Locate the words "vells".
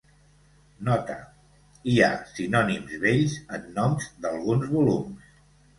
3.07-3.39